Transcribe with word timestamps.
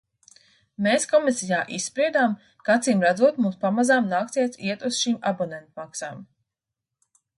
Mēs 0.85 1.03
komisijā 1.09 1.59
izspriedām, 1.79 2.33
ka 2.69 2.77
acīmredzot 2.77 3.37
mums 3.45 3.59
pamazām 3.67 4.09
nāksies 4.15 4.61
iet 4.71 4.87
uz 4.91 4.99
šīm 5.03 5.21
abonentmaksām. 5.33 6.25